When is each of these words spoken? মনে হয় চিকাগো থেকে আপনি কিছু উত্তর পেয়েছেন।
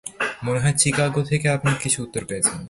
মনে 0.43 0.59
হয় 0.59 0.75
চিকাগো 0.77 1.21
থেকে 1.23 1.47
আপনি 1.49 1.69
কিছু 1.83 1.99
উত্তর 2.03 2.23
পেয়েছেন। 2.25 2.59